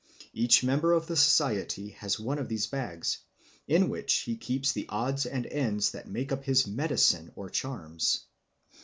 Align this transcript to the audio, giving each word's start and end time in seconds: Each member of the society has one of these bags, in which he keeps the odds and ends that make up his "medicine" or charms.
Each 0.33 0.63
member 0.63 0.93
of 0.93 1.05
the 1.05 1.15
society 1.15 1.89
has 1.89 2.19
one 2.19 2.39
of 2.39 2.49
these 2.49 2.65
bags, 2.65 3.19
in 3.67 3.87
which 3.87 4.21
he 4.21 4.35
keeps 4.35 4.71
the 4.71 4.87
odds 4.89 5.27
and 5.27 5.45
ends 5.45 5.91
that 5.91 6.09
make 6.09 6.31
up 6.31 6.43
his 6.45 6.65
"medicine" 6.65 7.31
or 7.35 7.51
charms. 7.51 8.21